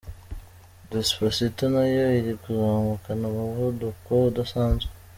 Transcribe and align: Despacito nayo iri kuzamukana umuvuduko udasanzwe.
Despacito 0.93 1.63
nayo 1.73 2.03
iri 2.19 2.33
kuzamukana 2.41 3.23
umuvuduko 3.31 4.09
udasanzwe. 4.29 4.91